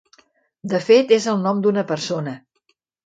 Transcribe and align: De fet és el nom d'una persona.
De 0.71 0.79
fet 0.85 1.13
és 1.17 1.27
el 1.33 1.39
nom 1.43 1.61
d'una 1.67 1.85
persona. 1.93 2.35